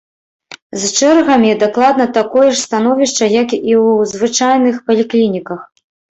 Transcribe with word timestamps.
З 0.83 0.87
чэргамі 1.01 1.51
дакладна 1.63 2.07
такое 2.17 2.47
ж 2.47 2.57
становішча 2.65 3.25
як 3.43 3.49
і 3.59 3.59
ў 3.59 4.09
звычайных 4.15 4.83
паліклініках. 4.91 5.59